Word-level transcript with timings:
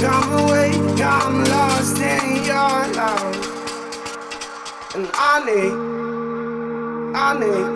Come 0.00 0.32
awake, 0.32 1.00
I'm 1.02 1.44
lost 1.44 1.98
in 1.98 2.44
your 2.44 2.78
love. 2.96 3.36
And 4.94 5.06
I 5.12 5.44
need, 5.44 5.74
I 7.14 7.38
need, 7.38 7.68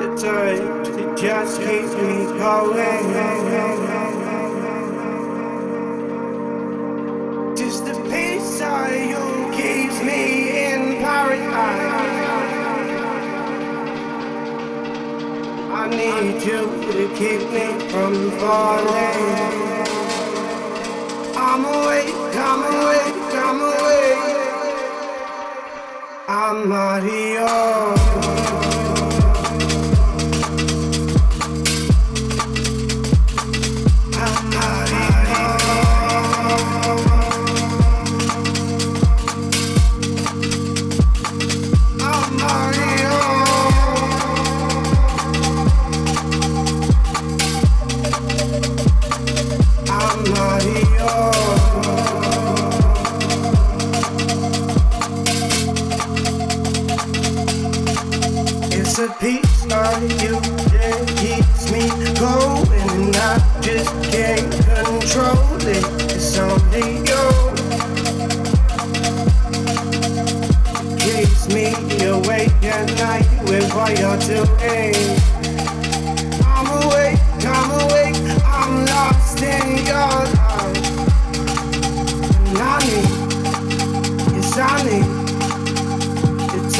your 0.00 0.16
touch 0.16 0.86
to 0.94 1.02
just 1.16 1.58
keep 1.58 1.88
me 2.00 2.38
going. 2.38 3.35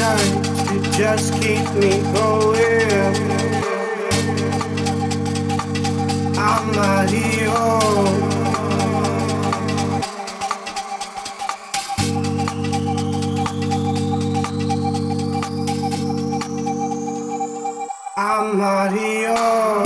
night. 0.06 0.72
You 0.72 0.80
just 0.92 1.32
keep 1.42 1.66
me 1.82 1.92
going. 2.12 3.14
I'm 6.38 6.64
not 6.78 7.10
hero. 7.10 8.26
I'm 18.18 18.58
not 18.58 18.92
Mario. 18.92 19.85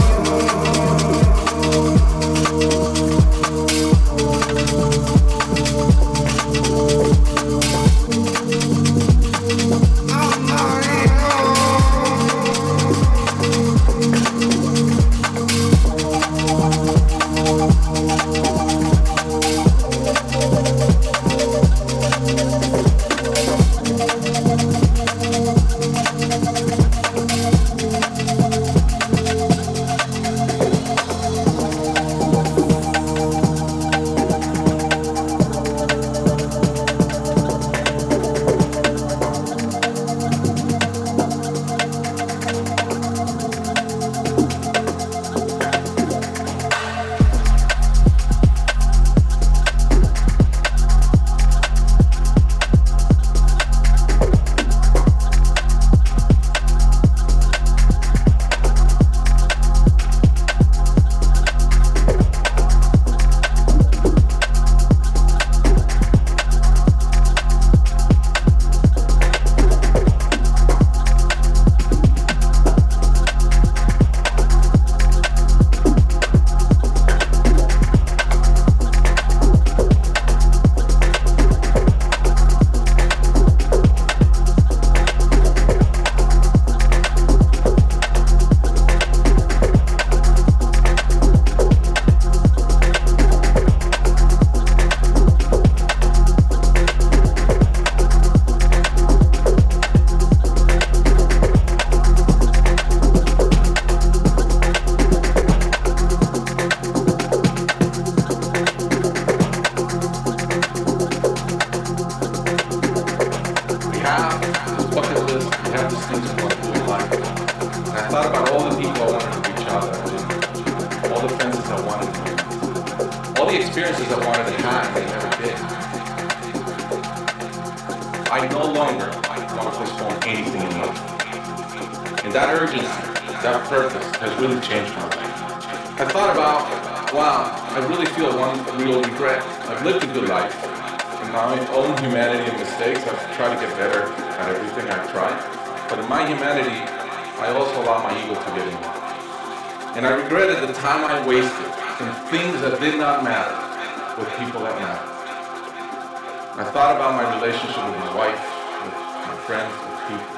Relationship 157.41 157.83
with 157.89 157.97
my 157.97 158.15
wife, 158.17 158.43
with 158.85 158.93
my 158.93 159.37
friends, 159.49 159.73
with 159.73 159.97
people. 160.13 160.37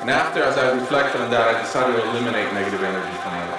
And 0.00 0.08
after, 0.08 0.42
as 0.42 0.56
I 0.56 0.72
reflected 0.72 1.20
on 1.20 1.30
that, 1.30 1.54
I 1.54 1.60
decided 1.60 1.96
to 2.00 2.10
eliminate 2.10 2.50
negative 2.54 2.82
energy 2.82 3.12
from 3.20 3.32
my 3.34 3.44
life. 3.50 3.51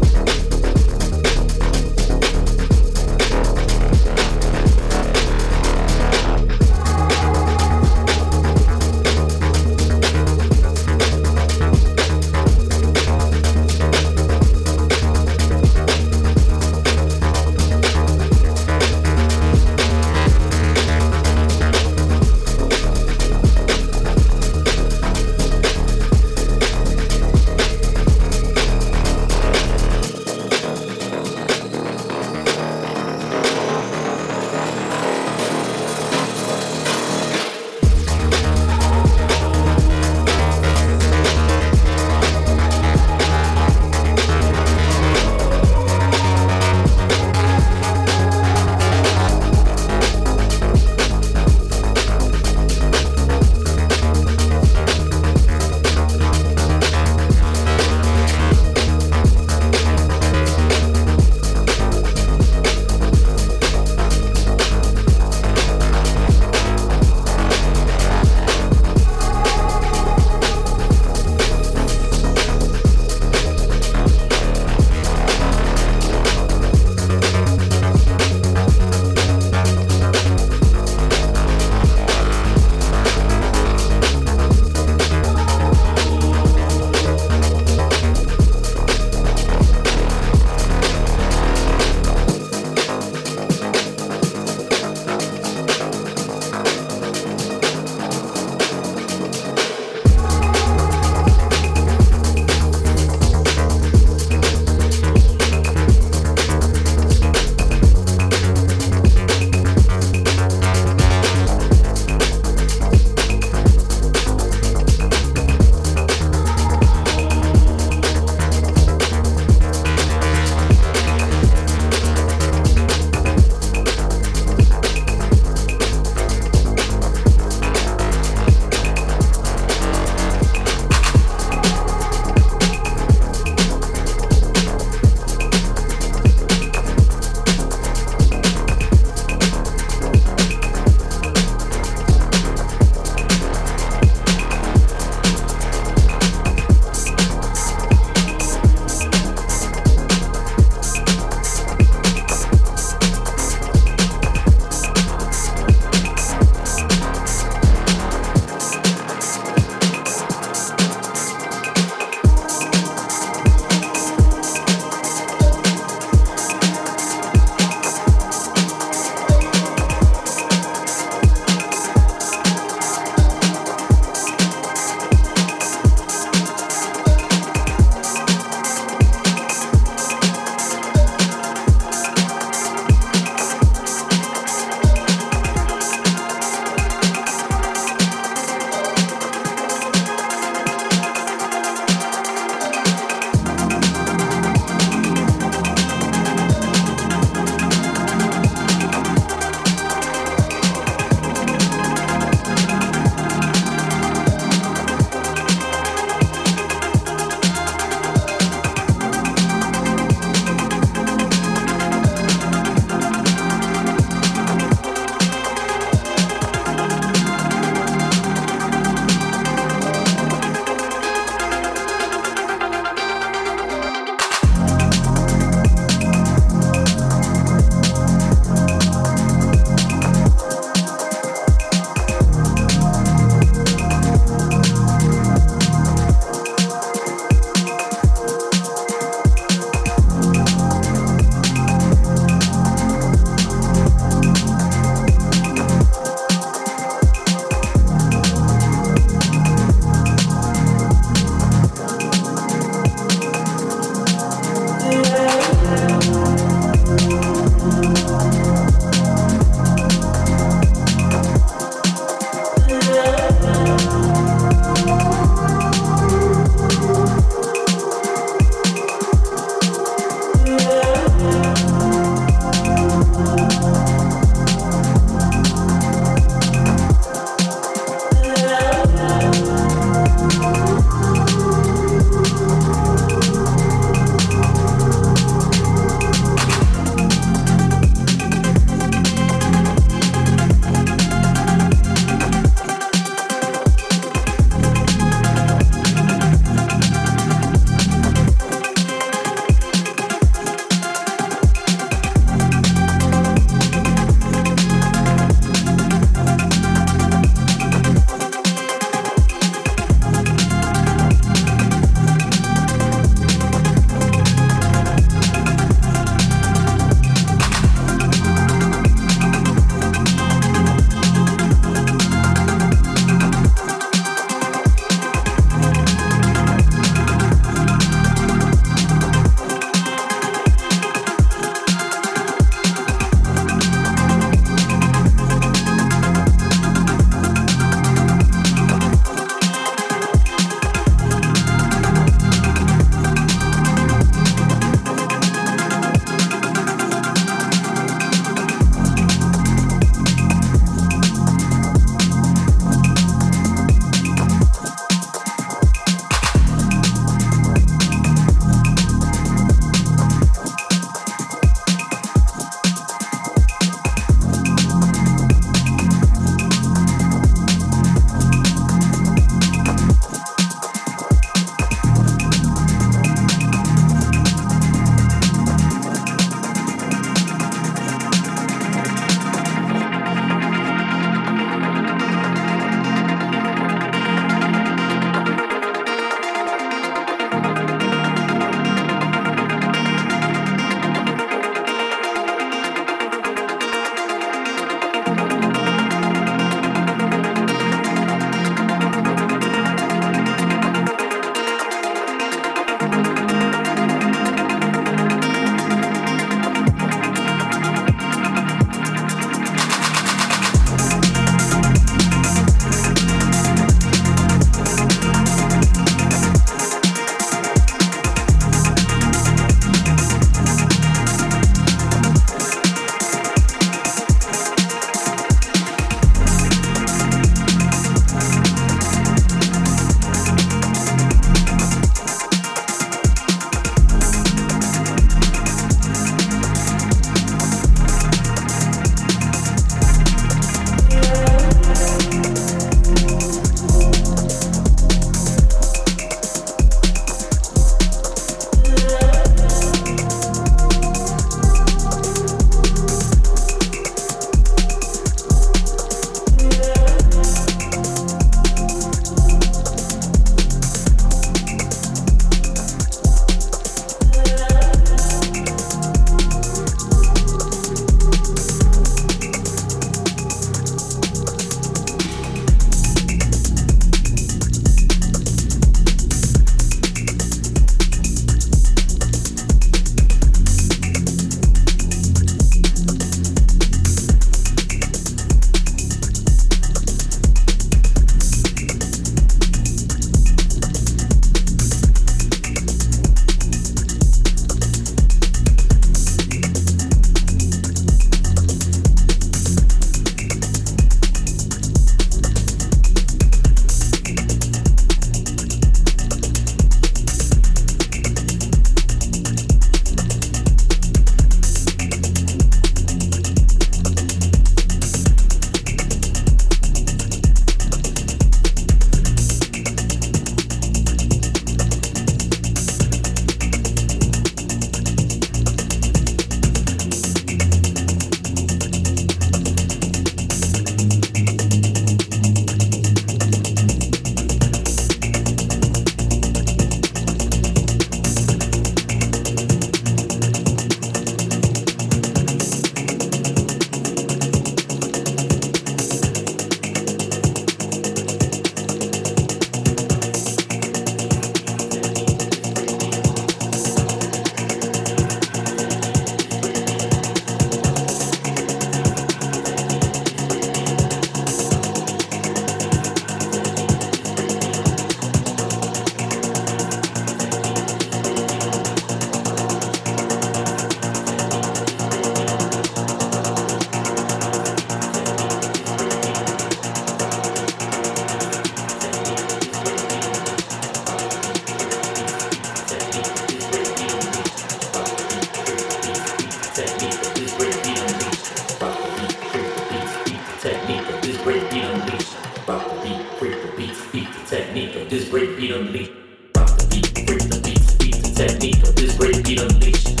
technique 590.41 590.89
of 590.89 590.99
this 591.03 591.21
break 591.21 591.51
beat 591.51 591.63
unleashed. 591.63 592.15
Rock 592.47 592.67
the 592.67 592.81
beat, 592.81 593.19
break 593.19 593.41
the 593.43 593.55
beat, 593.55 593.77
beat 593.91 594.07
the 594.11 594.25
technique 594.25 594.75
of 594.75 594.89
this 594.89 595.07
break 595.07 595.37
beat 595.37 595.51
unleashed. 595.51 595.91
Rock 596.35 596.57
the 596.57 596.67
beat, 596.67 597.05
break 597.05 597.19
the 597.29 597.39
beat, 597.43 597.77
beat 597.77 598.03
the 598.03 598.11
technique 598.15 598.67
of 598.67 598.75
this 598.75 598.97
break 598.97 599.23
beat 599.23 599.39
unleashed. 599.39 600.00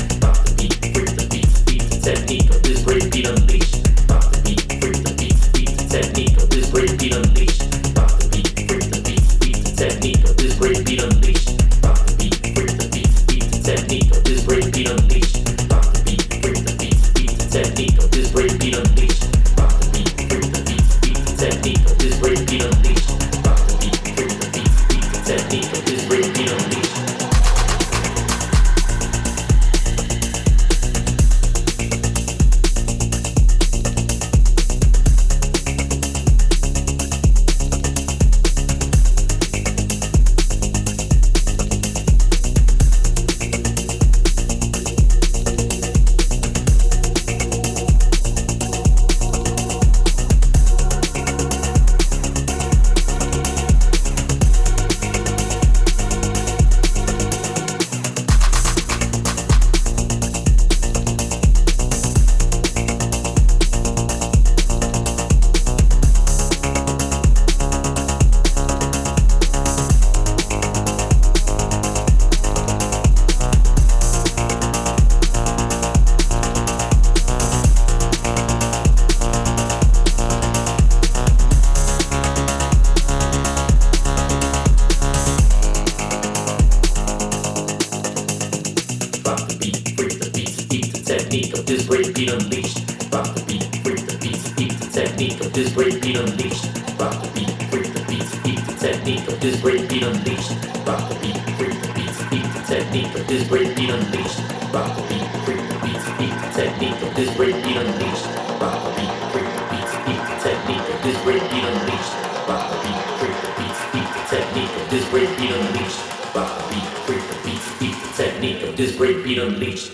this 114.91 115.05
breakbeat 115.05 115.55
unleashed. 115.55 116.35
Rock 116.35 116.51
the 116.57 116.75
beat, 116.75 116.83
freak 117.07 117.23
the 117.29 117.49
beats, 117.49 117.79
beat 117.79 117.95
the 117.95 118.23
technique 118.23 118.61
of 118.63 118.75
this 118.75 118.91
breakbeat 118.91 119.41
unleashed. 119.41 119.93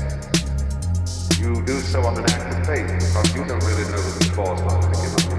You 1.41 1.59
do 1.63 1.79
so 1.79 2.03
on 2.03 2.19
an 2.19 2.25
act 2.29 2.53
of 2.53 2.67
faith 2.67 2.85
because 2.85 3.35
you 3.35 3.43
don't 3.45 3.63
really 3.63 3.85
know 3.85 3.97
the 3.97 4.31
cause 4.35 4.61
to 4.61 5.01
give 5.01 5.25
up. 5.25 5.30